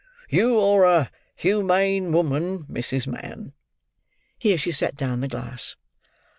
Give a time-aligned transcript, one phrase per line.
[0.29, 3.05] You are a humane woman, Mrs.
[3.05, 3.53] Mann."
[4.39, 5.75] (Here she set down the glass.)